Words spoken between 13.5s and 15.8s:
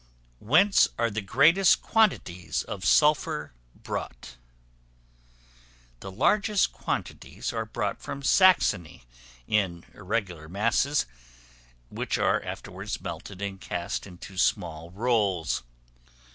cast into small rolls.